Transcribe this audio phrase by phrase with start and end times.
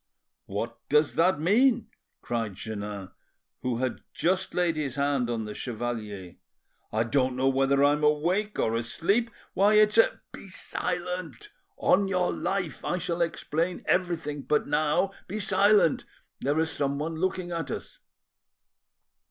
[0.47, 1.89] "What does that mean?"
[2.23, 3.11] cried Jeannin,
[3.61, 6.37] who had just laid his hand on the chevalier.
[6.91, 9.29] "I don't know whether I'm awake or asleep!
[9.53, 12.83] Why, it's a—" "Be silent, on your life!
[12.83, 16.05] I shall explain everything—but now be silent;
[16.39, 17.99] there is someone looking at us."